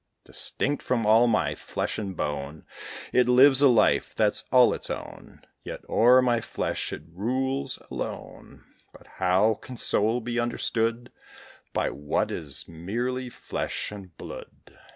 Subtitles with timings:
[0.25, 2.65] Distinct from all my flesh and bone,
[3.13, 8.63] It lives a life that's all its own, Yet o'er my flesh it rules alone.
[8.93, 11.11] But how can soul be understood
[11.71, 14.75] By what is merely flesh and blood?